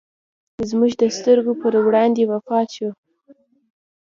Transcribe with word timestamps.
زموږ 0.69 0.91
د 1.01 1.03
سترګو 1.17 1.51
پر 1.61 1.73
وړاندې 1.85 2.23
وفات 2.31 2.67
شو. 2.75 2.89